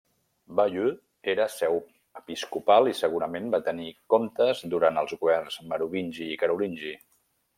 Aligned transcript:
Bayeux 0.59 0.93
era 1.33 1.45
seu 1.55 1.75
episcopal 2.21 2.89
i 2.93 2.95
segurament 3.01 3.51
va 3.55 3.61
tenir 3.69 3.93
comtes 4.15 4.65
durant 4.75 4.99
els 5.03 5.15
governs 5.25 5.59
merovingi 5.75 6.33
i 6.37 6.41
carolingi. 6.45 6.95